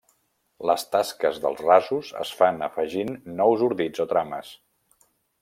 Les 0.69 0.85
tasques 0.95 1.37
dels 1.43 1.61
rasos 1.65 2.09
es 2.23 2.31
fan 2.39 2.65
afegint 2.69 3.13
nous 3.43 3.63
ordits 3.69 4.05
o 4.07 4.09
trames. 4.15 4.53